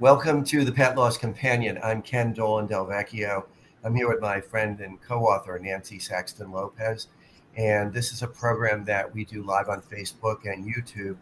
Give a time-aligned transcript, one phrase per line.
[0.00, 1.76] Welcome to the Pet Loss Companion.
[1.82, 3.46] I'm Ken Dolan Del Vecchio.
[3.82, 7.08] I'm here with my friend and co author, Nancy Saxton Lopez.
[7.56, 11.16] And this is a program that we do live on Facebook and YouTube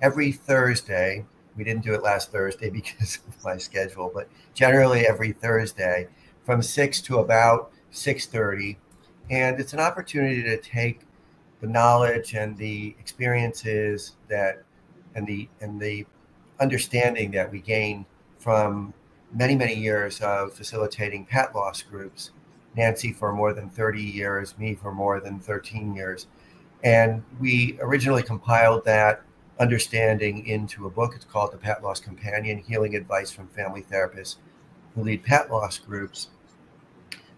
[0.00, 1.26] every Thursday.
[1.56, 6.06] We didn't do it last Thursday because of my schedule, but generally every Thursday
[6.44, 8.76] from 6 to about 6:30
[9.28, 11.00] and it's an opportunity to take
[11.60, 14.62] the knowledge and the experiences that
[15.16, 16.06] and the and the
[16.60, 18.06] understanding that we gain
[18.40, 18.92] from
[19.32, 22.32] many many years of facilitating pet loss groups
[22.76, 26.26] nancy for more than 30 years me for more than 13 years
[26.82, 29.22] and we originally compiled that
[29.60, 34.36] understanding into a book it's called the pet loss companion healing advice from family therapists
[34.94, 36.28] who lead pet loss groups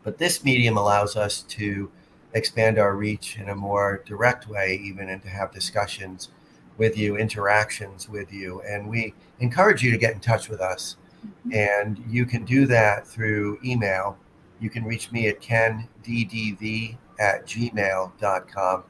[0.02, 1.90] but this medium allows us to
[2.34, 6.30] expand our reach in a more direct way, even and to have discussions
[6.78, 8.62] with you, interactions with you.
[8.62, 10.96] And we encourage you to get in touch with us.
[11.24, 11.52] Mm-hmm.
[11.52, 14.18] And you can do that through email.
[14.60, 18.84] You can reach me at kenddv at gmail.com.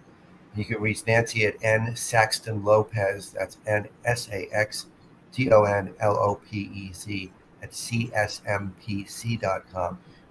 [0.54, 3.30] You can reach Nancy at N Saxton Lopez.
[3.30, 4.86] That's N S A X
[5.32, 8.38] T O N L O P E Z at csmpc.com.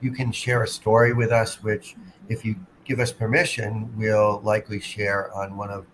[0.02, 1.96] You can share a story with us, which,
[2.30, 5.88] if you give us permission, we'll likely share on one of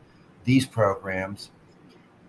[0.44, 1.52] these programs.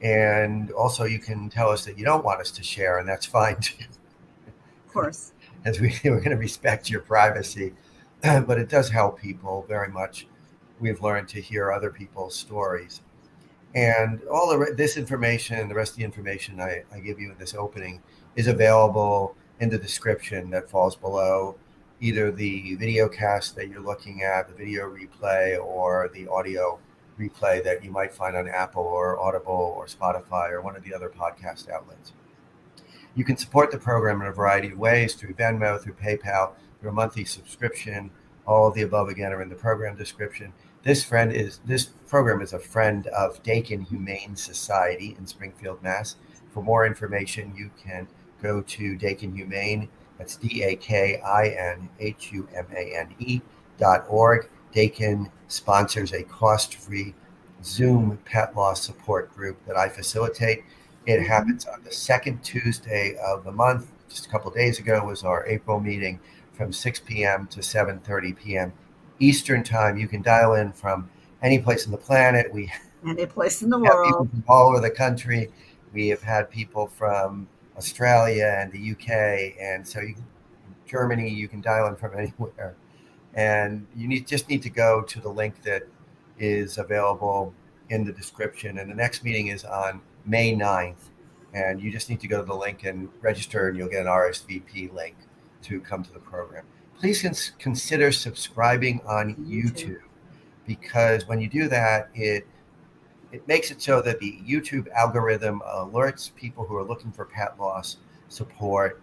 [0.02, 3.26] And also, you can tell us that you don't want us to share, and that's
[3.26, 3.84] fine too.
[4.86, 5.32] Of course.
[5.64, 7.74] As we, we're going to respect your privacy,
[8.22, 10.26] but it does help people very much.
[10.78, 13.00] We've learned to hear other people's stories.
[13.74, 17.32] And all the, this information and the rest of the information I, I give you
[17.32, 18.00] in this opening
[18.36, 21.56] is available in the description that falls below
[22.00, 26.78] either the video cast that you're looking at, the video replay, or the audio
[27.18, 30.94] replay that you might find on Apple or Audible or Spotify or one of the
[30.94, 32.12] other podcast outlets.
[33.14, 36.90] You can support the program in a variety of ways through Venmo, through PayPal, through
[36.90, 38.10] a monthly subscription.
[38.46, 40.52] All of the above again are in the program description.
[40.84, 46.16] This friend is this program is a friend of Dakin Humane Society in Springfield, Mass.
[46.52, 48.06] For more information, you can
[48.40, 53.14] go to Dakin Humane that's D A K I N H U M A N
[53.18, 53.40] E
[53.78, 54.48] dot org.
[54.72, 57.14] Dakin sponsors a cost free
[57.64, 60.64] Zoom pet loss support group that I facilitate.
[61.06, 61.24] It mm-hmm.
[61.24, 63.90] happens on the second Tuesday of the month.
[64.08, 66.20] Just a couple days ago was our April meeting
[66.52, 67.46] from 6 p.m.
[67.48, 68.72] to 7:30 p.m.
[69.18, 69.96] Eastern time.
[69.96, 71.10] You can dial in from
[71.42, 72.52] any place on the planet.
[72.52, 72.70] We
[73.06, 75.50] any place in the world, all over the country.
[75.92, 80.14] We have had people from Australia and the UK, and so you,
[80.86, 82.74] Germany, you can dial in from anywhere,
[83.38, 85.84] and you need just need to go to the link that
[86.40, 87.54] is available
[87.88, 88.78] in the description.
[88.78, 91.10] And the next meeting is on May 9th,
[91.54, 94.08] and you just need to go to the link and register, and you'll get an
[94.08, 95.14] RSVP link
[95.62, 96.64] to come to the program.
[96.98, 100.00] Please cons- consider subscribing on YouTube
[100.66, 102.44] because when you do that, it
[103.30, 107.54] it makes it so that the YouTube algorithm alerts people who are looking for pet
[107.60, 107.98] loss
[108.28, 109.00] support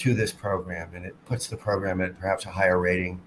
[0.00, 3.20] to this program, and it puts the program at perhaps a higher rating,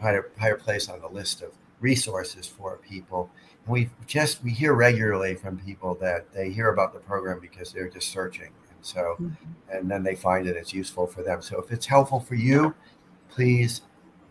[0.00, 3.30] higher higher place on the list of resources for people.
[3.64, 7.72] And we just we hear regularly from people that they hear about the program because
[7.72, 9.28] they're just searching, and so mm-hmm.
[9.72, 11.40] and then they find that it's useful for them.
[11.42, 12.74] So if it's helpful for you,
[13.30, 13.82] please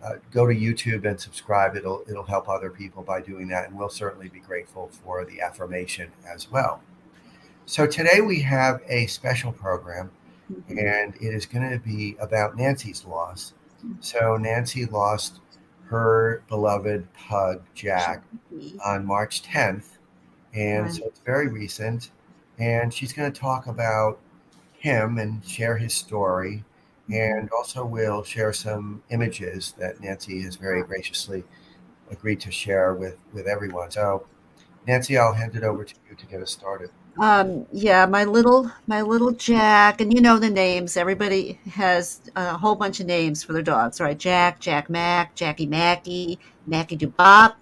[0.04, 1.76] uh, go to YouTube and subscribe.
[1.76, 5.42] It'll it'll help other people by doing that, and we'll certainly be grateful for the
[5.42, 6.82] affirmation as well.
[7.66, 10.12] So today we have a special program,
[10.52, 10.78] mm-hmm.
[10.78, 13.54] and it is going to be about Nancy's loss.
[14.02, 15.40] So Nancy lost
[15.86, 18.24] her beloved pug Jack
[18.86, 19.98] on March 10th,
[20.54, 22.12] and so it's very recent.
[22.58, 24.20] And she's going to talk about
[24.74, 26.66] him and share his story
[27.12, 31.44] and also we'll share some images that Nancy has very graciously
[32.12, 33.92] agreed to share with with everyone.
[33.92, 34.28] So,
[34.88, 36.92] Nancy, I'll hand it over to you to get us started.
[37.18, 40.96] Um, yeah, my little my little Jack, and you know the names.
[40.96, 44.18] Everybody has a whole bunch of names for their dogs, right?
[44.18, 47.56] Jack, Jack Mac, Jackie Mackie, Mackie Dubop,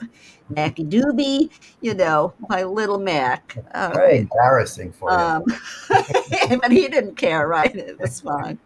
[0.50, 1.50] Mackie Doobie.
[1.82, 3.58] You know, my little Mac.
[3.74, 4.22] All right.
[4.22, 5.44] Embarrassing for um,
[5.90, 7.76] but he didn't care, right?
[7.76, 8.60] It was fine.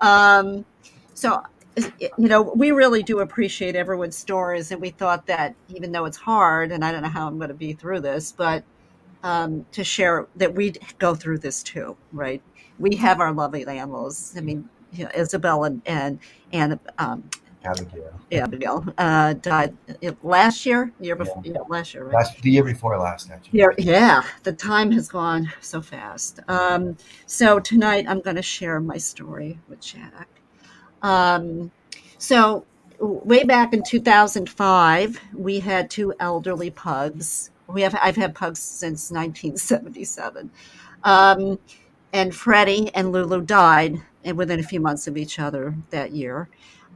[0.00, 0.64] Um,
[1.12, 1.42] so
[1.98, 6.16] you know, we really do appreciate everyone's stories, and we thought that even though it's
[6.16, 8.64] hard, and I don't know how I'm going to be through this, but
[9.24, 12.42] um, to share that we go through this too, right?
[12.78, 14.34] We have our lovely animals.
[14.36, 16.20] I mean, you know, Isabel and and
[16.52, 17.28] and um,
[17.64, 18.20] Abigail.
[18.30, 19.74] Abigail uh, died
[20.22, 21.52] last year, year before, yeah.
[21.54, 22.14] yeah last year, right?
[22.14, 23.58] Last, the year before last, actually.
[23.58, 24.22] Yeah, yeah.
[24.42, 26.40] The time has gone so fast.
[26.48, 30.28] Um, so tonight I'm going to share my story with Jack.
[31.02, 31.70] Um,
[32.18, 32.66] so
[32.98, 37.50] way back in 2005, we had two elderly pugs.
[37.74, 40.50] We have I've had pugs since 1977.
[41.02, 41.58] Um,
[42.12, 44.00] and Freddie and Lulu died
[44.34, 46.48] within a few months of each other that year.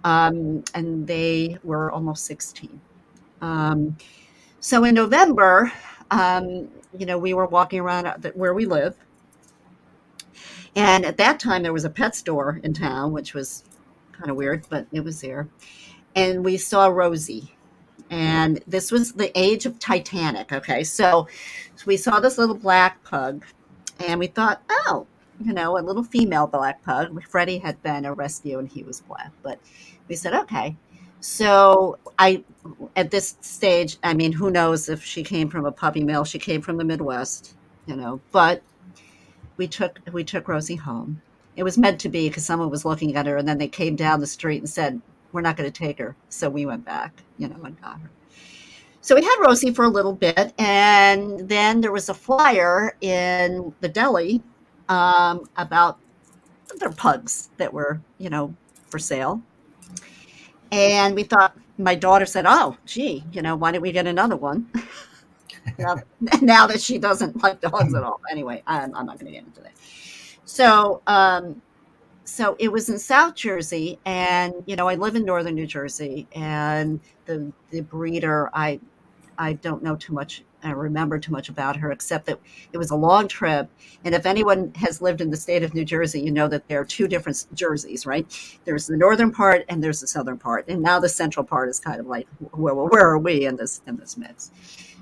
[0.04, 2.80] Um, and they were almost 16.
[3.40, 3.96] Um,
[4.60, 5.72] so in November,
[6.12, 8.96] um, you know, we were walking around where we live.
[10.76, 13.64] And at that time, there was a pet store in town, which was
[14.12, 15.48] kind of weird, but it was there.
[16.14, 17.52] And we saw Rosie.
[18.10, 20.52] And this was the age of Titanic.
[20.52, 20.84] Okay.
[20.84, 21.28] So,
[21.87, 23.44] we saw this little black pug
[24.00, 25.06] and we thought, oh,
[25.44, 27.22] you know, a little female black pug.
[27.25, 29.58] Freddie had been a rescue and he was black, but
[30.08, 30.76] we said, okay.
[31.20, 32.44] So I,
[32.96, 36.25] at this stage, I mean, who knows if she came from a puppy mill?
[36.25, 37.56] She came from the Midwest,
[37.87, 38.20] you know.
[38.31, 38.62] But
[39.56, 41.20] we took we took Rosie home.
[41.56, 43.96] It was meant to be because someone was looking at her, and then they came
[43.96, 45.00] down the street and said,
[45.32, 48.10] "We're not going to take her." So we went back, you know, and got her.
[49.00, 53.72] So we had Rosie for a little bit, and then there was a flyer in
[53.80, 54.42] the deli
[54.88, 55.98] um, about
[56.78, 58.54] their pugs that were, you know,
[58.88, 59.42] for sale.
[60.70, 64.36] And we thought, my daughter said, "Oh, gee, you know, why don't we get another
[64.36, 64.70] one?"
[65.78, 65.96] now,
[66.42, 68.20] now, that she doesn't like dogs at all.
[68.30, 69.72] Anyway, I'm, I'm not going to get into that.
[70.44, 71.62] So, um,
[72.28, 76.28] so it was in South Jersey, and you know, I live in northern New Jersey,
[76.32, 78.80] and the the breeder, I
[79.38, 82.38] I don't know too much I remember too much about her, except that
[82.72, 83.70] it was a long trip.
[84.04, 86.80] And if anyone has lived in the state of New Jersey, you know that there
[86.80, 88.26] are two different jerseys, right?
[88.64, 90.69] There's the northern part and there's the southern part.
[90.69, 93.82] And now the central part is kind of like, where, where are we in this
[93.86, 94.50] in this mix?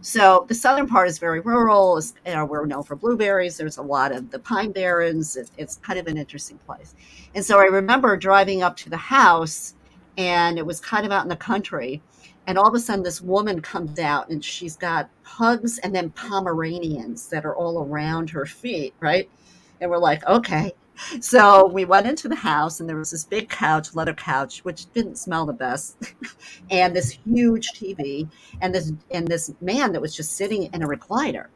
[0.00, 2.00] So the southern part is very rural.
[2.26, 3.56] You know, we're known for blueberries.
[3.56, 5.36] There's a lot of the pine barrens.
[5.36, 6.94] It, it's kind of an interesting place.
[7.34, 9.74] And so I remember driving up to the house,
[10.16, 12.02] and it was kind of out in the country
[12.46, 16.10] and all of a sudden this woman comes out and she's got pugs and then
[16.10, 19.28] pomeranians that are all around her feet right
[19.80, 20.72] and we're like okay
[21.20, 24.92] so we went into the house and there was this big couch leather couch which
[24.92, 26.14] didn't smell the best
[26.70, 28.28] and this huge tv
[28.60, 31.46] and this and this man that was just sitting in a recliner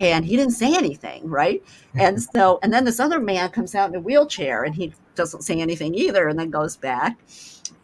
[0.00, 1.62] and he didn't say anything right
[1.94, 2.38] and mm-hmm.
[2.38, 5.60] so and then this other man comes out in a wheelchair and he doesn't say
[5.60, 7.18] anything either and then goes back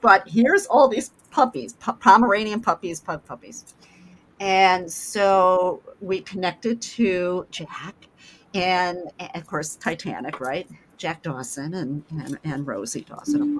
[0.02, 3.74] but here's all these puppies, Pomeranian puppies, pug puppies.
[4.40, 7.94] And so we connected to Jack
[8.52, 10.68] and, and, of course Titanic, right?
[11.02, 13.58] Jack Dawson and, and, and Rosie Dawson.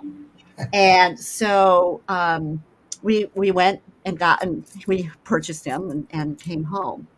[0.72, 2.62] and so um,
[3.02, 7.08] we we went and got and we purchased them and, and came home.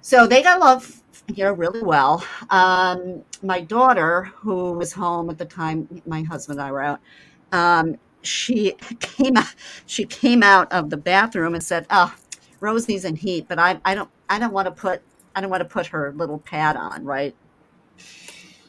[0.00, 1.00] So they got love
[1.32, 2.26] you know really well.
[2.50, 7.00] Um, my daughter, who was home at the time my husband and I were out,
[7.52, 9.54] um, she came out
[9.86, 12.12] she came out of the bathroom and said, "Oh,
[12.58, 15.00] Rosie's in heat, but I I don't I don't want to put
[15.36, 17.36] I don't want to put her little pad on, right?"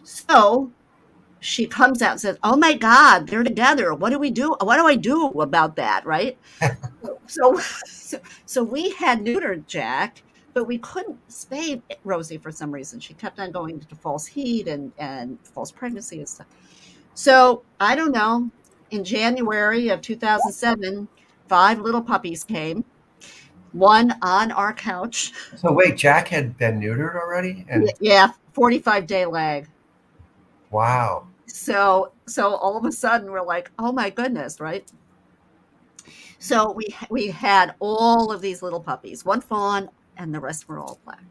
[0.03, 0.71] So
[1.39, 3.93] she comes out and says, "Oh my God, they're together.
[3.93, 4.55] What do we do?
[4.61, 6.37] What do I do about that?" Right?
[7.27, 10.23] so, so, so we had neutered Jack,
[10.53, 12.99] but we couldn't spay Rosie for some reason.
[12.99, 16.47] She kept on going into false heat and and false pregnancy and stuff.
[17.13, 18.49] So I don't know
[18.93, 21.07] in January of 2007,
[21.47, 22.85] five little puppies came,
[23.71, 25.33] one on our couch.
[25.55, 27.65] So wait, Jack had been neutered already?
[27.69, 29.67] And yeah, 45 day lag.
[30.73, 31.27] Wow.
[31.47, 34.91] So so all of a sudden we're like, oh my goodness, right?
[36.39, 40.79] So we we had all of these little puppies, one fawn, and the rest were
[40.79, 41.23] all black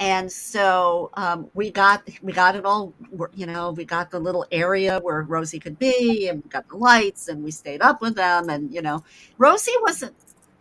[0.00, 2.92] and so um, we got we got it all
[3.34, 6.76] you know we got the little area where rosie could be and we got the
[6.76, 9.02] lights and we stayed up with them and you know
[9.38, 10.10] rosie was an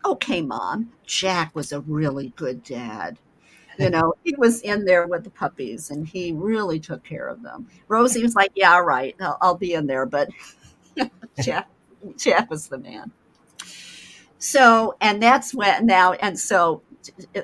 [0.05, 3.17] okay mom jack was a really good dad
[3.77, 7.41] you know he was in there with the puppies and he really took care of
[7.43, 10.29] them rosie was like yeah right i'll, I'll be in there but
[11.41, 11.69] jack
[12.17, 13.11] jack was the man
[14.39, 16.81] so and that's when now and so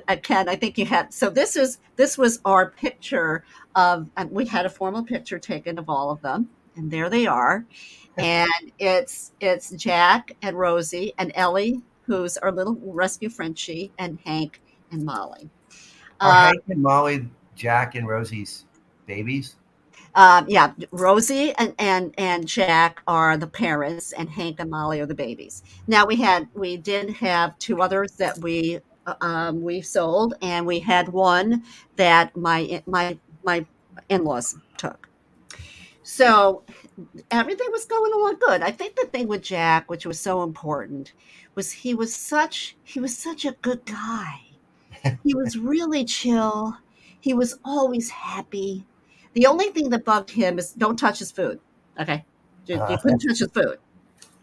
[0.08, 1.12] uh, Ken, I think you had.
[1.12, 4.10] So this is this was our picture of.
[4.16, 7.66] and we had a formal picture taken of all of them, and there they are.
[8.16, 14.60] And it's it's Jack and Rosie and Ellie, who's our little rescue Frenchie, and Hank
[14.92, 15.50] and Molly.
[16.24, 18.64] Are um, Hank and Molly Jack and Rosie's
[19.06, 19.56] babies?
[20.14, 25.06] Um, yeah, Rosie and, and and Jack are the parents, and Hank and Molly are
[25.06, 25.62] the babies.
[25.86, 30.66] Now we had we did have two others that we uh, um, we sold, and
[30.66, 31.62] we had one
[31.96, 33.66] that my my my
[34.08, 35.08] in laws took.
[36.04, 36.62] So
[37.30, 38.62] everything was going along good.
[38.62, 41.12] I think the thing with Jack, which was so important,
[41.54, 44.43] was he was such he was such a good guy.
[45.24, 46.76] He was really chill.
[47.20, 48.86] He was always happy.
[49.34, 51.60] The only thing that bugged him is don't touch his food.
[51.98, 52.24] Okay,
[52.66, 53.78] you, you couldn't touch his food.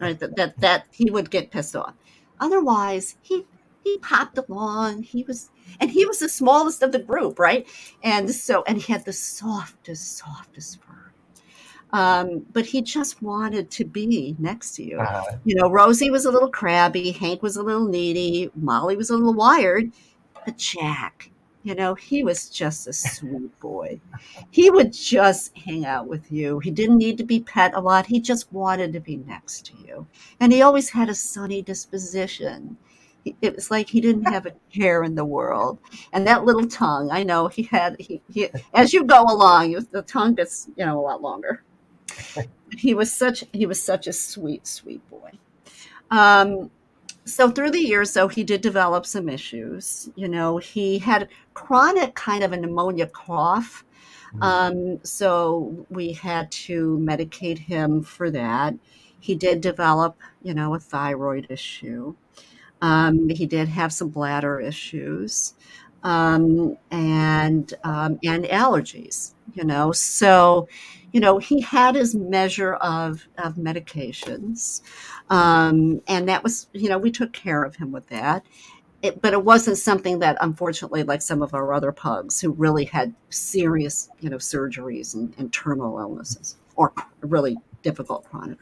[0.00, 1.94] Right, that, that that he would get pissed off.
[2.40, 3.46] Otherwise, he
[3.84, 5.02] he popped along.
[5.02, 5.50] He was
[5.80, 7.66] and he was the smallest of the group, right?
[8.02, 11.12] And so and he had the softest, softest fur.
[11.92, 14.98] Um, but he just wanted to be next to you.
[14.98, 15.36] Uh-huh.
[15.44, 19.14] You know, Rosie was a little crabby, Hank was a little needy, Molly was a
[19.14, 19.92] little wired,
[20.44, 21.30] but Jack,
[21.62, 24.00] you know, he was just a sweet boy.
[24.50, 26.58] He would just hang out with you.
[26.58, 28.06] He didn't need to be pet a lot.
[28.06, 30.06] He just wanted to be next to you.
[30.40, 32.76] And he always had a sunny disposition
[33.24, 35.78] it was like he didn't have a care in the world.
[36.12, 37.96] And that little tongue, I know he had.
[38.00, 41.62] He, he as you go along, the tongue gets you know a lot longer.
[42.76, 45.32] He was such he was such a sweet sweet boy.
[46.10, 46.70] Um,
[47.24, 50.10] so through the years, though, he did develop some issues.
[50.16, 53.84] You know, he had chronic kind of a pneumonia cough.
[54.34, 54.42] Mm-hmm.
[54.42, 58.74] Um, so we had to medicate him for that.
[59.20, 62.14] He did develop, you know, a thyroid issue.
[62.80, 65.54] Um, he did have some bladder issues
[66.02, 69.34] um, and um, and allergies.
[69.54, 70.68] You know, so
[71.12, 74.82] you know he had his measure of of medications,
[75.30, 78.44] um, and that was you know we took care of him with that.
[79.02, 82.84] It, but it wasn't something that unfortunately like some of our other pugs who really
[82.84, 88.58] had serious you know surgeries and, and terminal illnesses or really difficult chronic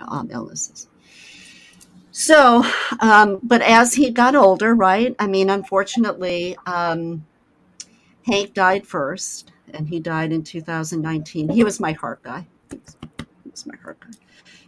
[0.00, 0.88] um, illnesses
[2.10, 2.64] so,
[3.00, 5.14] um, but as he got older, right?
[5.18, 7.26] I mean, unfortunately, um,
[8.26, 11.50] Hank died first, and he died in 2019.
[11.50, 12.46] He was my heart guy.
[12.70, 14.10] He was my heart guy.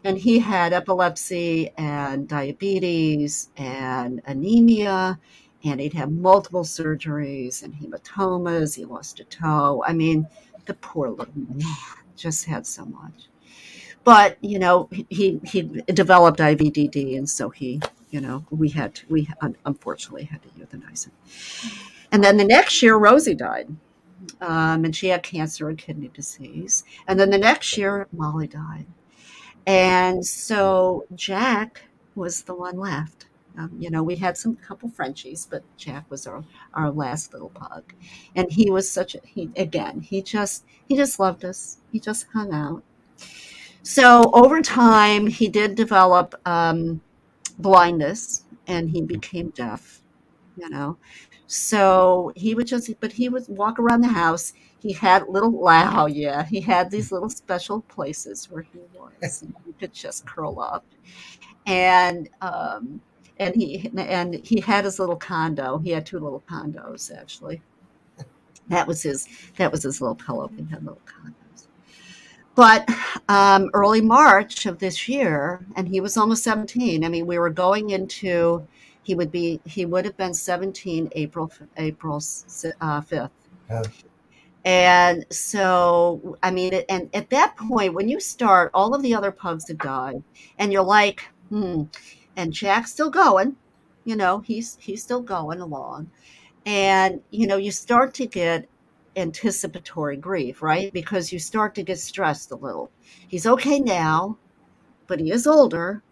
[0.05, 5.19] And he had epilepsy and diabetes and anemia,
[5.63, 8.75] and he'd had multiple surgeries and hematomas.
[8.75, 9.85] He lost a toe.
[9.87, 10.27] I mean,
[10.65, 11.63] the poor little man
[12.17, 13.30] just had so much
[14.05, 17.81] but you know he he developed IVDD, and so he
[18.11, 19.29] you know we had we
[19.65, 21.13] unfortunately had to euthanize him.
[22.13, 23.69] And then the next year, Rosie died,
[24.41, 26.83] um, and she had cancer and kidney disease.
[27.07, 28.87] And then the next year, Molly died,
[29.67, 31.83] and so Jack
[32.15, 33.27] was the one left.
[33.59, 37.51] Um, you know, we had some couple Frenchies, but Jack was our, our last little
[37.51, 37.93] pug,
[38.35, 40.01] and he was such a he again.
[40.01, 41.79] He just he just loved us.
[41.93, 42.83] He just hung out,
[43.83, 47.01] so over time, he did develop um,
[47.59, 50.03] blindness and he became deaf,
[50.57, 50.97] you know.
[51.47, 54.53] So he would just, but he would walk around the house.
[54.79, 59.45] He had little, wow, yeah, he had these little special places where he was.
[59.79, 60.85] Could just curl up.
[61.67, 63.01] And, um,
[63.41, 65.79] and he and he had his little condo.
[65.79, 67.63] He had two little condos actually.
[68.69, 70.51] That was his that was his little pillow.
[70.55, 71.40] He had a little condo.
[72.55, 72.89] But
[73.29, 77.05] um, early March of this year, and he was almost 17.
[77.05, 78.67] I mean, we were going into
[79.03, 83.31] he would be he would have been 17 April April uh, 5th.
[83.69, 83.83] Yeah.
[84.65, 89.33] And so, I mean, and at that point, when you start, all of the other
[89.33, 90.23] pugs have died,
[90.59, 91.85] and you're like, hmm.
[92.37, 93.57] And Jack's still going,
[94.05, 96.11] you know, he's he's still going along,
[96.65, 98.69] and you know, you start to get
[99.17, 100.93] anticipatory grief, right?
[100.93, 102.91] Because you start to get stressed a little.
[103.29, 104.39] He's okay now,
[105.07, 106.03] but he is older.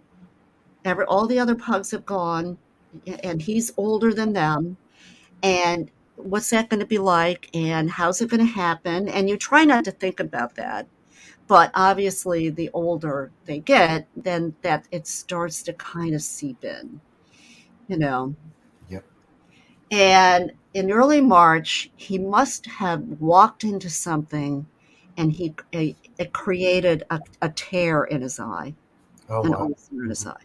[0.84, 2.58] Every all the other pugs have gone,
[3.22, 4.76] and he's older than them.
[5.42, 7.48] And what's that going to be like?
[7.54, 9.08] And how's it going to happen?
[9.08, 10.86] And you try not to think about that.
[11.46, 17.00] But obviously, the older they get, then that it starts to kind of seep in,
[17.88, 18.34] you know.
[18.90, 19.04] Yep.
[19.90, 24.66] And in early March, he must have walked into something
[25.16, 28.74] and he it created a, a tear in his eye,
[29.28, 29.58] oh, an wow.
[29.60, 30.42] ulcer in his eye.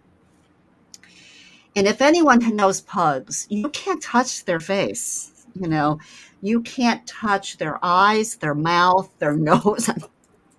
[1.75, 5.45] And if anyone knows pugs, you can't touch their face.
[5.59, 5.99] You know,
[6.41, 9.89] you can't touch their eyes, their mouth, their nose.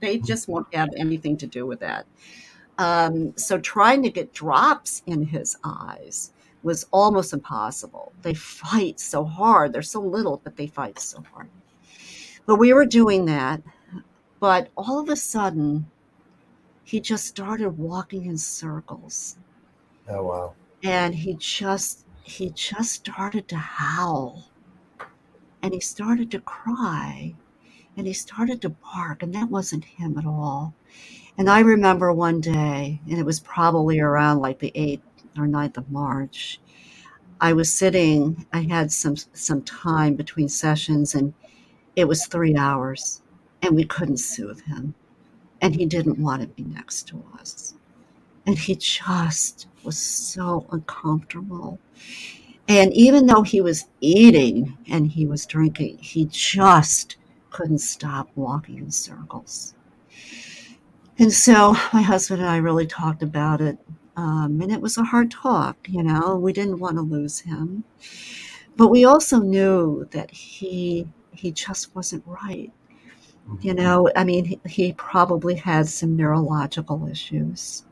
[0.00, 2.06] they just won't have anything to do with that.
[2.78, 6.32] Um, so trying to get drops in his eyes
[6.64, 8.12] was almost impossible.
[8.22, 9.72] They fight so hard.
[9.72, 11.48] They're so little, but they fight so hard.
[12.46, 13.62] But we were doing that.
[14.40, 15.86] but all of a sudden,
[16.84, 19.38] he just started walking in circles.
[20.08, 20.54] Oh wow.
[20.82, 24.50] And he just he just started to howl.
[25.62, 27.34] And he started to cry.
[27.96, 30.74] And he started to bark, and that wasn't him at all.
[31.38, 35.00] And I remember one day, and it was probably around like the 8th
[35.36, 36.60] or 9th of March,
[37.40, 41.34] I was sitting, I had some some time between sessions and
[41.96, 43.22] it was 3 hours
[43.62, 44.94] and we couldn't soothe him.
[45.60, 47.74] And he didn't want to be next to us.
[48.46, 51.78] And he just was so uncomfortable.
[52.68, 57.16] And even though he was eating and he was drinking, he just
[57.50, 59.74] couldn't stop walking in circles.
[61.18, 63.78] And so my husband and I really talked about it.
[64.16, 67.84] Um, and it was a hard talk, you know, we didn't want to lose him.
[68.76, 72.72] But we also knew that he he just wasn't right.
[73.60, 73.82] You mm-hmm.
[73.82, 77.84] know, I mean, he, he probably had some neurological issues.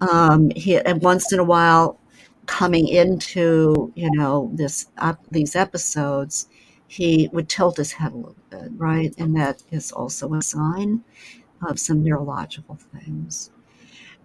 [0.00, 1.98] Um, he and once in a while,
[2.46, 6.48] coming into you know this uh, these episodes,
[6.86, 11.02] he would tilt his head a little bit, right, and that is also a sign
[11.66, 13.50] of some neurological things.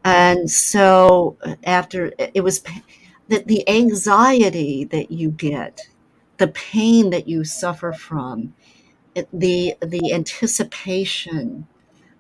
[0.04, 2.64] And so uh, after it was
[3.28, 5.82] that the anxiety that you get,
[6.38, 8.54] the pain that you suffer from,
[9.34, 11.68] the the anticipation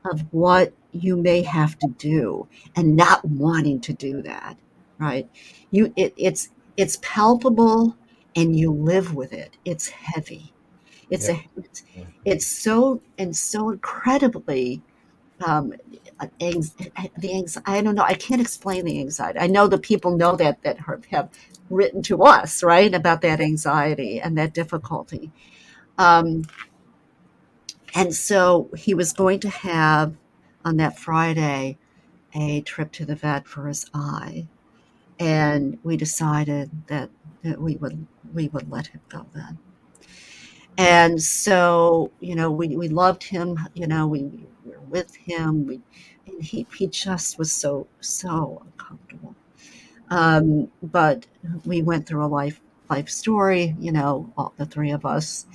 [0.10, 4.58] of what you may have to do and not wanting to do that,
[4.98, 5.30] right?
[5.72, 7.96] You it, it's it's palpable
[8.36, 9.58] and you live with it.
[9.66, 10.54] It's heavy.
[11.10, 11.36] It's yeah.
[11.36, 11.84] a it's,
[12.26, 14.82] it's so and so incredibly
[15.46, 15.74] um,
[16.20, 17.62] the anxiety.
[17.66, 18.04] I don't know.
[18.04, 19.40] I can't explain the anxiety.
[19.40, 20.80] I know the people know that that
[21.12, 21.30] have
[21.70, 25.32] written to us, right, about that anxiety and that difficulty.
[25.98, 26.46] Um,
[27.96, 30.16] and so he was going to have
[30.64, 31.78] on that Friday
[32.34, 34.48] a trip to the vet for his eye,
[35.20, 37.10] and we decided that,
[37.44, 39.58] that we would we would let him go then.
[40.80, 45.68] And so, you know, we, we loved him, you know, we, we were with him.
[45.68, 45.82] We,
[46.26, 49.36] and he, he just was so, so uncomfortable.
[50.10, 51.28] Um, but
[51.65, 55.48] we went through a life, life story, you know, all the three of us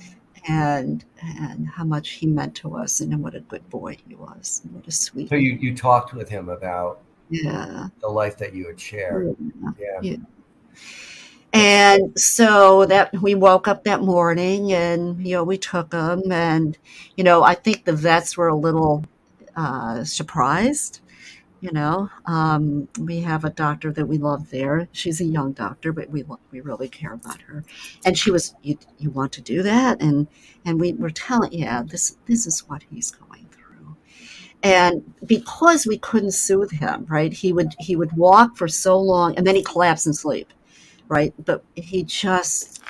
[0.47, 4.61] and and how much he meant to us and what a good boy he was
[4.63, 8.53] and what a sweet so you you talked with him about yeah the life that
[8.53, 9.71] you had shared yeah.
[9.79, 9.99] yeah.
[10.11, 10.15] yeah.
[11.55, 16.29] And so that we woke up that morning and, you know, we took him.
[16.29, 16.77] And,
[17.15, 19.05] you know, I think the vets were a little
[19.55, 20.99] uh, surprised.
[21.61, 24.89] You know, um, we have a doctor that we love there.
[24.91, 27.63] She's a young doctor, but we we really care about her.
[28.05, 30.01] And she was, you, you want to do that?
[30.01, 30.27] And
[30.65, 33.95] and we were telling, yeah, this this is what he's going through.
[34.61, 37.31] And because we couldn't soothe him, right?
[37.33, 40.51] He would he would walk for so long, and then he collapse and sleep
[41.07, 41.33] right?
[41.43, 42.81] But he just,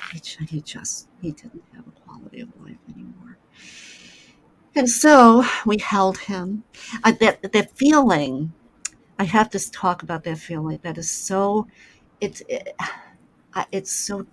[0.48, 3.38] he just, he didn't have a quality of life anymore.
[4.74, 6.64] And so we held him.
[7.02, 8.52] Uh, that that feeling,
[9.18, 10.78] I have to talk about that feeling.
[10.82, 11.66] That is so,
[12.20, 12.74] it's, it,
[13.72, 14.26] it's so,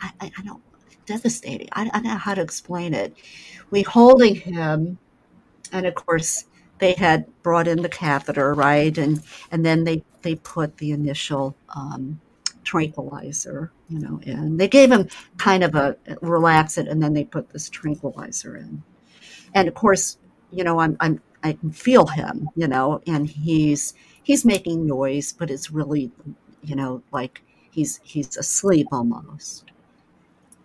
[0.00, 0.62] I, I don't,
[1.08, 1.68] devastating.
[1.72, 3.16] I, I don't know how to explain it.
[3.70, 4.98] We holding him,
[5.72, 6.44] and of course
[6.78, 8.96] they had brought in the catheter, right?
[8.96, 12.20] And and then they they put the initial um,
[12.68, 17.24] tranquilizer, you know, and they gave him kind of a relax it, and then they
[17.24, 18.82] put this tranquilizer in.
[19.54, 20.18] And of course,
[20.52, 25.32] you know, I'm, I'm I can feel him, you know, and he's he's making noise,
[25.32, 26.10] but it's really,
[26.62, 29.64] you know, like he's he's asleep almost.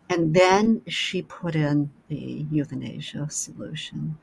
[0.10, 4.18] And then she put in the euthanasia solution.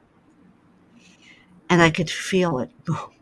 [1.70, 3.10] And I could feel it boom,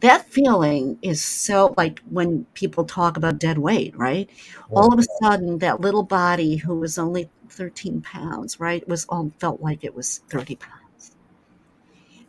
[0.00, 4.28] that feeling is so like when people talk about dead weight, right?
[4.70, 9.30] All of a sudden, that little body who was only 13 pounds, right, was all
[9.38, 11.16] felt like it was 30 pounds.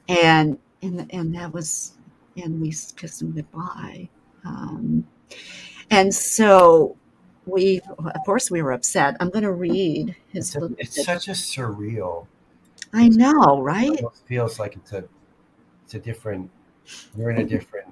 [0.08, 1.94] And and and that was
[2.36, 4.10] and we kissed him goodbye.
[4.46, 5.08] Um,
[5.90, 6.98] and so
[7.46, 9.16] we of course we were upset.
[9.20, 12.28] I'm gonna read his it's, a, it's such a surreal
[12.94, 14.00] I know, right?
[14.00, 15.06] It feels like it's a
[15.84, 16.50] it's a different
[17.18, 17.88] you're in a different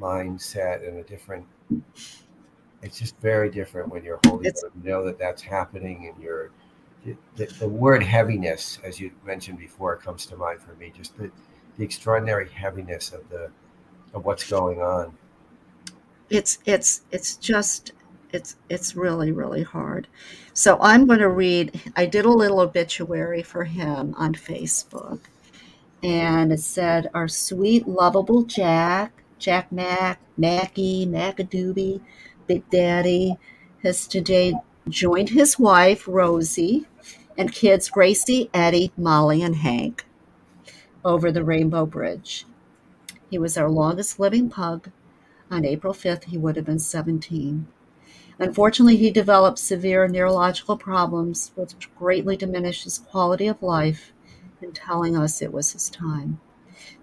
[0.00, 1.46] mindset and a different
[2.82, 6.50] it's just very different when you're holding it's, you know that that's happening and you're
[7.36, 10.92] the, the, word heaviness as you mentioned before comes to mind for me.
[10.96, 11.30] Just the,
[11.78, 13.50] the extraordinary heaviness of the
[14.14, 15.16] of what's going on.
[16.30, 17.92] It's it's it's just
[18.32, 20.08] it's it's really really hard.
[20.52, 25.20] So i'm going to read i did a little obituary for him on facebook
[26.02, 32.00] and it said, Our sweet, lovable Jack, Jack Mac, Mackie, Macadoobie,
[32.46, 33.36] Big Daddy,
[33.82, 34.54] has today
[34.88, 36.86] joined his wife, Rosie,
[37.36, 40.06] and kids Gracie, Eddie, Molly, and Hank
[41.04, 42.46] over the Rainbow Bridge.
[43.30, 44.90] He was our longest living pug.
[45.50, 47.66] On April 5th, he would have been 17.
[48.38, 54.12] Unfortunately, he developed severe neurological problems, which greatly diminished his quality of life,
[54.60, 56.40] and telling us it was his time.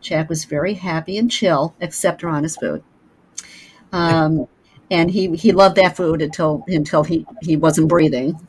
[0.01, 2.83] Jack was very happy and chill, except around his food.
[3.91, 4.47] Um,
[4.91, 8.39] and he, he loved that food until until he, he wasn't breathing.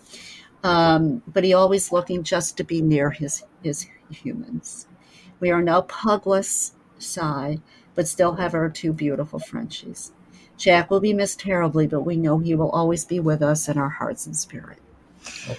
[0.62, 4.86] Um, but he always looking just to be near his his humans.
[5.40, 7.58] We are now pugless, sigh,
[7.94, 10.12] but still have our two beautiful Frenchies.
[10.56, 13.76] Jack will be missed terribly, but we know he will always be with us in
[13.76, 14.78] our hearts and spirit.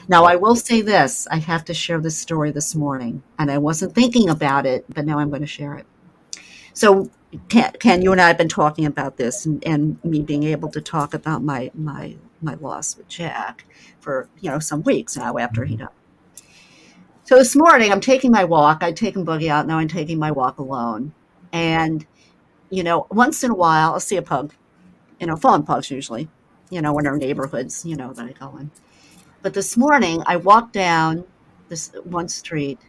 [0.08, 3.58] Now, I will say this I have to share this story this morning, and I
[3.58, 5.86] wasn't thinking about it, but now I'm going to share it.
[6.74, 7.10] So,
[7.50, 10.70] Ken, Ken you and I have been talking about this, and, and me being able
[10.72, 13.66] to talk about my, my, my loss with Jack
[14.00, 15.90] for you know some weeks now after he died.
[17.26, 18.84] So this morning, I'm taking my walk.
[18.84, 19.66] I'd taken Boogie out.
[19.66, 21.12] Now I'm taking my walk alone.
[21.52, 22.06] And,
[22.70, 24.54] you know, once in a while, I'll see a pug,
[25.20, 26.30] you know, fallen pugs usually,
[26.70, 28.70] you know, in our neighborhoods, you know, that I go in.
[29.46, 31.24] But this morning, I walked down
[31.70, 32.80] this one street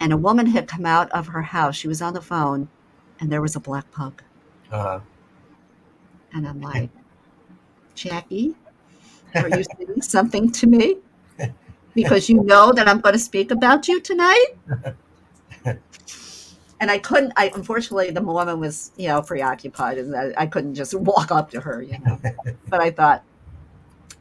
[0.00, 1.76] and a woman had come out of her house.
[1.76, 2.68] She was on the phone
[3.20, 4.20] and there was a black pug.
[4.72, 4.98] Uh-huh.
[6.34, 6.90] And I'm like,
[7.94, 8.56] Jackie,
[9.36, 10.96] are you saying something to me?
[11.94, 14.54] because you know that I'm going to speak about you tonight.
[15.64, 15.78] and
[16.80, 17.32] I couldn't.
[17.36, 21.48] I unfortunately the woman was you know preoccupied, and I, I couldn't just walk up
[21.52, 22.20] to her, you know.
[22.68, 23.22] but I thought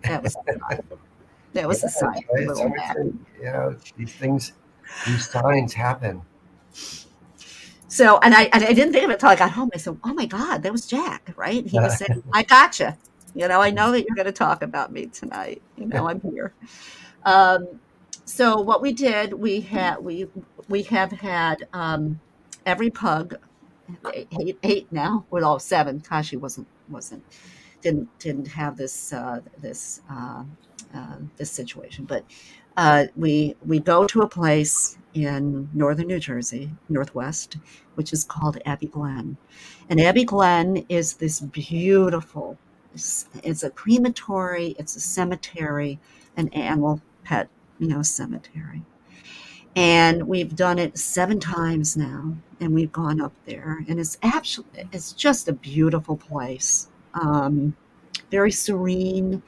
[0.04, 0.36] that was
[1.56, 2.24] that was yeah, a sign.
[2.34, 2.98] Right.
[3.40, 4.54] you know, these things,
[5.08, 6.22] these signs happen.
[7.88, 9.72] So, and I and I didn't think of it until I got home.
[9.74, 12.98] I said, "Oh my God, that was Jack, right?" He was saying, "I gotcha."
[13.34, 15.62] You know, I know that you're going to talk about me tonight.
[15.78, 16.54] You know, I'm here.
[17.26, 17.80] Um,
[18.26, 20.28] so what we did, we had we
[20.68, 22.20] we have had um,
[22.66, 23.36] every pug,
[24.14, 26.02] eight, eight now, with all seven.
[26.02, 27.24] Kashi wasn't wasn't
[27.82, 30.44] didn't didn't have this uh, this uh,
[30.96, 32.24] uh, this situation, but
[32.78, 37.58] uh, we we go to a place in northern New Jersey, northwest,
[37.96, 39.38] which is called Abbey Glen,
[39.90, 42.58] and Abbey Glen is this beautiful.
[42.94, 44.76] It's, it's a crematory.
[44.80, 46.00] It's a cemetery,
[46.38, 48.84] an animal pet, you know, cemetery.
[49.76, 54.68] And we've done it seven times now, and we've gone up there, and it's actually
[54.94, 57.76] it's just a beautiful place, um,
[58.32, 59.44] very serene.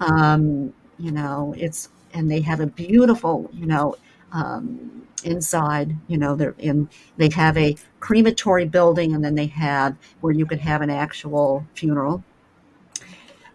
[0.00, 3.94] Um, you know, it's and they have a beautiful, you know,
[4.32, 5.96] um, inside.
[6.08, 6.88] You know, they're in.
[7.16, 11.66] They have a crematory building, and then they have where you could have an actual
[11.74, 12.22] funeral.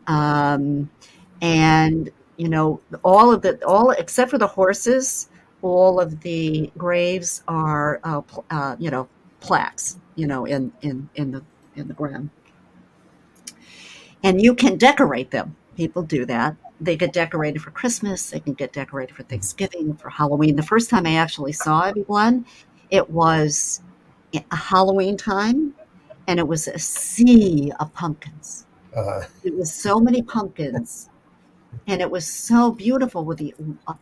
[0.07, 0.89] Um,
[1.41, 5.29] and you know, all of the all except for the horses,
[5.61, 9.07] all of the graves are uh, uh, you know
[9.39, 11.43] plaques, you know, in in in the
[11.75, 12.29] in the ground,
[14.23, 15.55] and you can decorate them.
[15.75, 16.55] People do that.
[16.81, 18.29] They get decorated for Christmas.
[18.29, 20.55] They can get decorated for Thanksgiving, for Halloween.
[20.55, 22.45] The first time I actually saw everyone,
[22.89, 23.81] it was
[24.33, 25.73] a Halloween time,
[26.27, 28.65] and it was a sea of pumpkins.
[28.95, 29.25] Uh-huh.
[29.43, 31.09] It was so many pumpkins
[31.87, 33.53] and it was so beautiful with the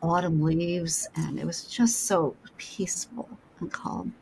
[0.01, 3.29] autumn leaves and it was just so peaceful
[3.59, 4.13] and calm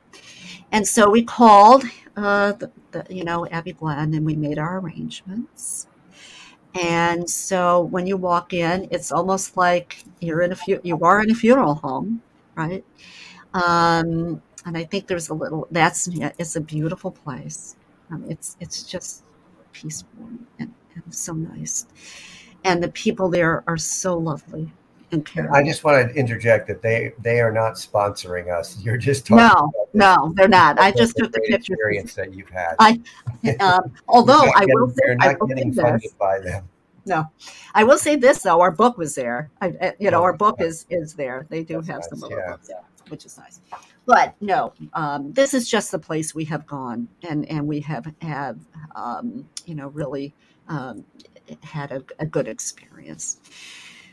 [0.71, 1.83] and so we called
[2.17, 5.88] uh, the, the, you know Abbey Glen and we made our arrangements
[6.75, 11.21] and so when you walk in it's almost like you're in a fu- you are
[11.21, 12.21] in a funeral home
[12.55, 12.84] right?
[13.53, 17.75] Um, and i think there's a little that's it's a beautiful place.
[18.12, 19.23] Um, it's it's just
[19.73, 20.29] peaceful
[20.60, 21.88] and, and so nice.
[22.63, 24.73] And the people there are so lovely
[25.12, 25.52] and caring.
[25.52, 28.80] I just want to interject that they they are not sponsoring us.
[28.82, 29.45] You're just talking.
[29.45, 30.80] No, no, they're not.
[30.80, 31.74] I just took the picture.
[31.74, 32.76] Experience that you've had.
[32.80, 33.00] I,
[33.60, 36.13] um, although I getting, will say, you're not getting funded this.
[36.13, 36.67] by them.
[37.06, 37.26] No,
[37.74, 39.50] I will say this though: our book was there.
[39.62, 41.45] I, you know, our book is is there.
[41.50, 42.52] They do That's have nice, some yeah.
[42.52, 42.69] books,
[43.10, 43.60] which is nice.
[44.06, 48.12] But no, um, this is just the place we have gone, and and we have
[48.22, 48.60] have
[48.95, 50.34] um, you know really
[50.67, 51.06] um,
[51.63, 53.38] had a, a good experience.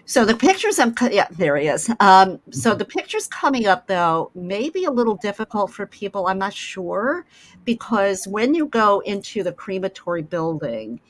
[0.08, 1.90] So the pictures I'm yeah there he is.
[1.98, 6.28] Um, so the pictures coming up though may be a little difficult for people.
[6.28, 7.26] I'm not sure
[7.64, 11.00] because when you go into the crematory building,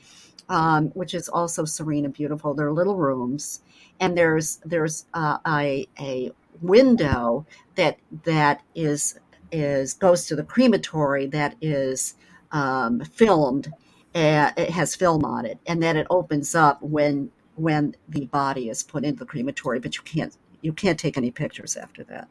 [0.49, 3.61] um, which is also serene and beautiful, there are little rooms,
[3.99, 6.31] and there's there's uh, a a
[6.61, 9.19] window that that is
[9.51, 12.15] is goes to the crematory that is
[12.51, 13.71] um, filmed.
[14.15, 18.69] Uh, it has film on it, and then it opens up when when the body
[18.69, 19.79] is put into the crematory.
[19.79, 22.29] But you can't you can't take any pictures after that.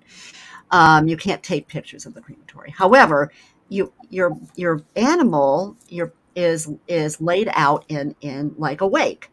[0.71, 2.71] Um, you can't take pictures of the crematory.
[2.71, 3.33] However,
[3.69, 9.31] you your your animal your is is laid out in in like a wake,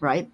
[0.00, 0.30] right?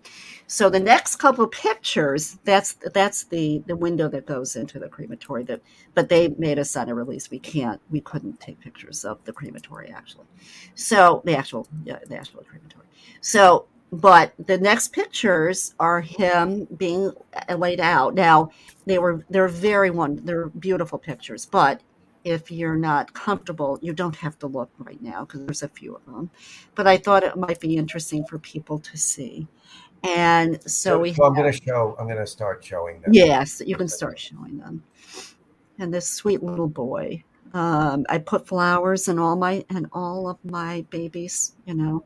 [0.47, 5.45] So the next couple pictures, that's that's the the window that goes into the crematory.
[5.45, 5.61] That
[5.95, 7.31] but they made us on a release.
[7.31, 10.27] We can't we couldn't take pictures of the crematory actually.
[10.75, 12.87] So the actual the actual crematory.
[13.21, 17.13] So but the next pictures are him being
[17.57, 18.15] laid out.
[18.15, 18.51] Now
[18.87, 21.81] they were they're very one they're beautiful pictures, but
[22.25, 25.95] if you're not comfortable, you don't have to look right now because there's a few
[25.95, 26.31] of them.
[26.75, 29.49] But I thought it might be interesting for people to see.
[30.03, 31.15] And so, so we.
[31.15, 31.97] So I'm going to show.
[31.99, 33.13] I'm going to start showing them.
[33.13, 34.83] Yes, you can start showing them.
[35.79, 37.25] And this sweet little boy.
[37.53, 41.57] Um, I put flowers in all my and all of my babies.
[41.67, 42.05] You know,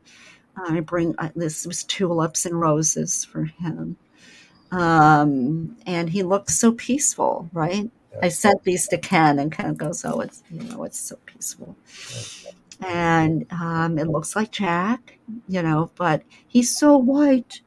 [0.57, 3.97] I bring uh, this was tulips and roses for him.
[4.71, 7.89] Um, and he looks so peaceful, right?
[8.21, 11.75] I sent these to Ken, and Ken goes, "Oh, it's you know, it's so peaceful."
[12.85, 17.61] And um, it looks like Jack, you know, but he's so white.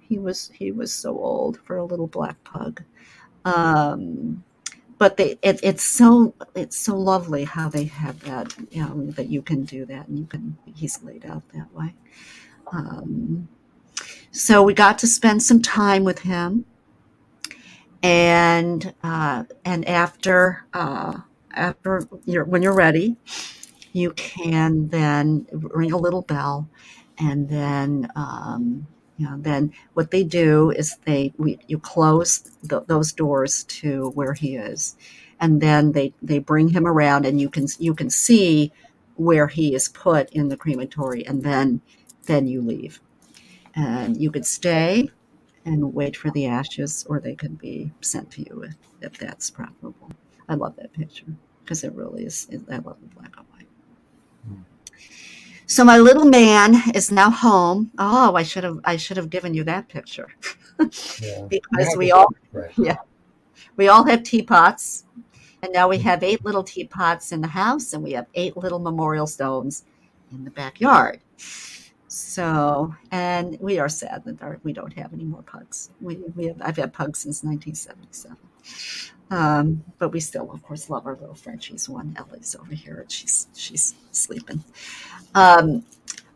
[0.00, 2.82] He was he was so old for a little black pug.
[3.44, 4.44] Um,
[4.98, 9.28] but they, it, it's so it's so lovely how they have that, you know, that
[9.28, 11.94] you can do that, and you can he's laid out that way.
[12.72, 13.48] Um,
[14.30, 16.66] so we got to spend some time with him
[18.02, 21.18] and uh, and after uh,
[21.52, 23.16] after you're, when you're ready,
[23.92, 26.68] you can then ring a little bell,
[27.18, 28.86] and then um,
[29.24, 34.34] know then what they do is they we, you close the, those doors to where
[34.34, 34.96] he is,
[35.40, 38.72] and then they they bring him around, and you can you can see
[39.16, 41.80] where he is put in the crematory, and then
[42.26, 43.00] then you leave,
[43.74, 45.08] and you could stay
[45.64, 49.50] and wait for the ashes, or they could be sent to you if, if that's
[49.50, 50.12] preferable.
[50.48, 51.26] I love that picture
[51.64, 52.46] because it really is.
[52.70, 53.55] I love the black and white.
[55.66, 57.90] So my little man is now home.
[57.98, 60.28] Oh, I should have I should have given you that picture
[61.20, 61.46] yeah.
[61.48, 62.70] because we all right.
[62.76, 62.96] yeah
[63.76, 65.04] we all have teapots,
[65.62, 68.78] and now we have eight little teapots in the house, and we have eight little
[68.78, 69.84] memorial stones
[70.32, 71.20] in the backyard.
[72.08, 75.90] So, and we are sad that our, we don't have any more pugs.
[76.00, 78.36] We, we have, I've had pugs since 1977.
[79.30, 81.88] Um, but we still, of course, love our little Frenchies.
[81.88, 84.64] One Ellie's over here, and she's she's sleeping.
[85.36, 85.84] Um,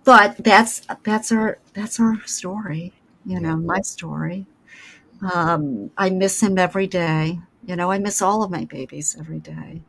[0.05, 2.93] but that's that's our that's our story.
[3.27, 4.47] You know, my story.
[5.35, 7.41] Um, I miss him every day.
[7.67, 9.83] You know, I miss all of my babies every day.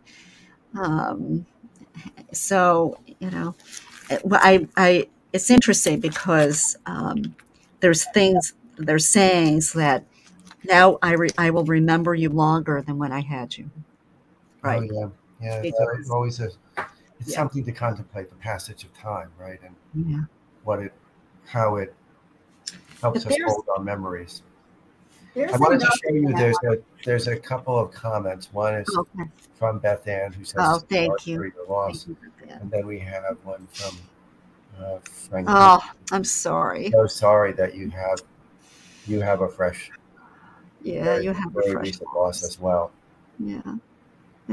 [0.80, 1.46] Um,
[2.32, 3.56] so you know,
[4.32, 7.36] I I it's interesting because um,
[7.80, 10.06] there's things, there's sayings that
[10.64, 13.70] now I, re- I will remember you longer than when I had you.
[14.62, 14.90] Right.
[14.92, 15.56] Oh, yeah.
[15.56, 15.62] Yeah.
[15.62, 16.50] Because, always a,
[17.22, 17.38] it's yeah.
[17.38, 19.60] something to contemplate the passage of time, right?
[19.64, 20.22] And yeah.
[20.64, 20.94] what it,
[21.46, 21.94] how it
[23.00, 24.42] helps us hold our memories.
[25.36, 28.52] I wanted to show you there's a there's a couple of comments.
[28.52, 29.30] One is okay.
[29.56, 32.04] from Beth Ann who says, "Oh, thank you." Your loss.
[32.04, 33.98] Thank you, and then we have one from
[34.82, 35.00] uh,
[35.48, 36.92] Oh, I'm sorry.
[36.92, 38.22] So sorry that you have
[39.08, 39.90] you have a fresh.
[40.82, 42.92] Yeah, very, you have a fresh recent loss as well.
[43.40, 43.62] Yeah,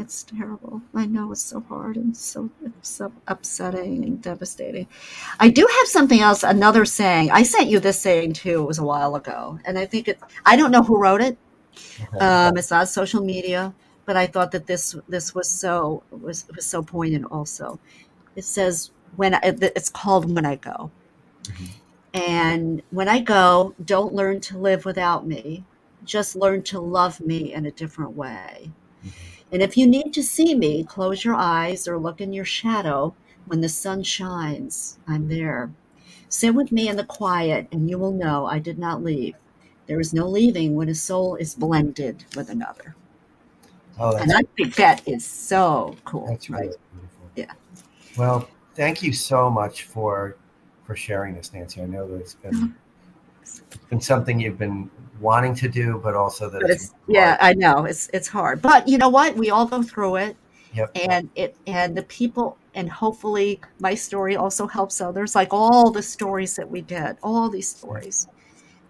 [0.00, 0.82] it's terrible.
[0.94, 2.50] I know it's so hard and so,
[2.82, 4.86] so upsetting and devastating.
[5.40, 6.42] I do have something else.
[6.42, 7.30] Another saying.
[7.30, 8.62] I sent you this saying too.
[8.62, 10.18] It was a while ago, and I think it.
[10.46, 11.38] I don't know who wrote it.
[12.20, 16.66] Um, it's not social media, but I thought that this this was so was was
[16.66, 17.26] so poignant.
[17.30, 17.78] Also,
[18.36, 20.90] it says when I, it's called When I Go.
[21.44, 21.64] Mm-hmm.
[22.14, 25.64] And when I go, don't learn to live without me.
[26.04, 28.70] Just learn to love me in a different way.
[29.04, 29.37] Mm-hmm.
[29.50, 33.14] And if you need to see me, close your eyes or look in your shadow.
[33.46, 35.70] When the sun shines, I'm there.
[36.28, 39.34] Sit with me in the quiet, and you will know I did not leave.
[39.86, 42.94] There is no leaving when a soul is blended with another.
[43.98, 46.26] Oh, and I think that is so cool.
[46.28, 46.64] That's right.
[46.64, 46.76] Really
[47.36, 47.52] yeah.
[48.16, 50.36] Well, thank you so much for
[50.84, 51.80] for sharing this, Nancy.
[51.80, 52.74] I know that it's been
[53.42, 57.36] it's been something you've been wanting to do, but also that but it's, it's yeah,
[57.40, 59.36] I know it's it's hard, but you know what?
[59.36, 60.36] We all go through it,
[60.74, 60.90] yep.
[60.94, 65.34] and it and the people and hopefully my story also helps others.
[65.34, 68.28] Like all the stories that we did, all these stories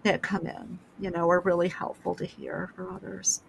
[0.03, 3.41] that come in, you know, are really helpful to hear for others.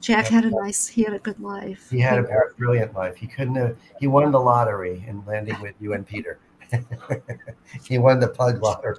[0.00, 1.88] Jack had a nice, he had a good life.
[1.90, 3.16] He had a brilliant life.
[3.16, 6.38] He couldn't have, he won the lottery in landing with you and Peter.
[7.84, 8.96] he won the pug lottery.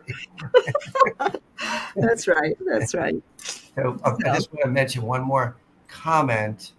[1.96, 2.58] that's right.
[2.66, 3.22] That's right.
[3.74, 5.56] So I just want to mention one more
[5.88, 6.74] comment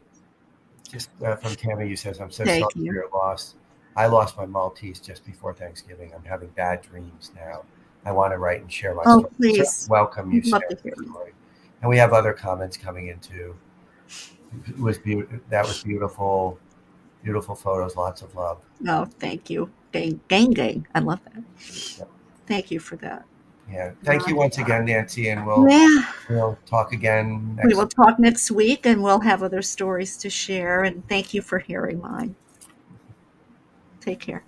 [0.91, 1.89] just uh, from Tammy.
[1.89, 2.87] You says, I'm so Thank sorry you.
[2.91, 3.55] for your loss.
[3.97, 6.13] I lost my Maltese just before Thanksgiving.
[6.15, 7.65] I'm having bad dreams now.
[8.05, 9.33] I want to write and share my Oh, story.
[9.37, 9.75] please.
[9.77, 10.43] So welcome you.
[10.43, 11.13] Sarah, to hear for the you.
[11.13, 11.33] story.
[11.81, 13.57] And we have other comments coming in too.
[14.69, 15.39] It was beautiful.
[15.49, 16.59] That was beautiful.
[17.23, 17.97] Beautiful photos.
[17.97, 18.59] Lots of love.
[18.81, 19.71] No, thank you.
[19.93, 20.87] Gang, gang, gang.
[20.95, 22.09] I love that.
[22.47, 23.25] Thank you for that.
[23.71, 23.93] Yeah.
[24.03, 28.51] Thank you once again, Nancy, and we'll Yeah, we'll talk again we will talk next
[28.51, 30.83] week and we'll have other stories to share.
[30.83, 32.35] And thank you for hearing mine.
[34.01, 34.45] Take care.